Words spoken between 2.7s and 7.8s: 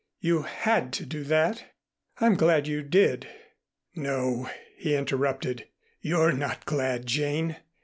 did." "No," he interrupted. "You're not glad, Jane.